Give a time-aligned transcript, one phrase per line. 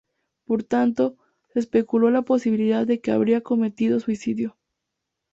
[0.45, 1.15] Por tanto,
[1.49, 4.57] se especuló la posibilidad de que habría cometido suicidio.